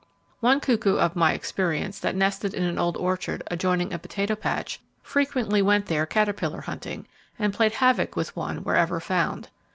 [0.39, 4.79] One cuckoo of my experience that nested in an old orchard, adjoining a potato patch,
[5.03, 7.05] frequently went there caterpillar hunting,
[7.37, 9.49] and played havoc with one wherever found.